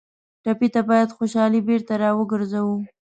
ټپي 0.43 0.67
ته 0.73 0.81
باید 0.89 1.15
خوشالي 1.17 1.61
بېرته 1.67 1.93
راوګرځوو. 2.03 2.75